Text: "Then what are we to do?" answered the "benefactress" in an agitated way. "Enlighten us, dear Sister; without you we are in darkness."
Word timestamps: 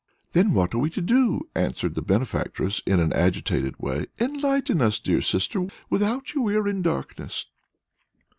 "Then 0.31 0.55
what 0.55 0.73
are 0.73 0.79
we 0.79 0.89
to 0.89 0.99
do?" 0.99 1.47
answered 1.53 1.93
the 1.93 2.01
"benefactress" 2.01 2.81
in 2.87 2.99
an 2.99 3.13
agitated 3.13 3.75
way. 3.77 4.07
"Enlighten 4.19 4.81
us, 4.81 4.97
dear 4.97 5.21
Sister; 5.21 5.67
without 5.91 6.33
you 6.33 6.41
we 6.41 6.55
are 6.55 6.67
in 6.67 6.81
darkness." 6.81 7.45